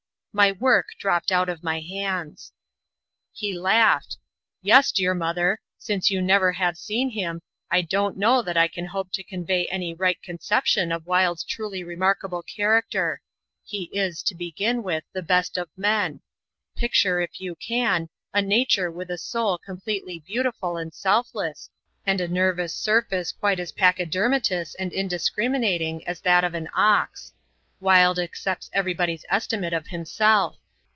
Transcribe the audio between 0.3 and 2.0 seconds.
My work dropped out of my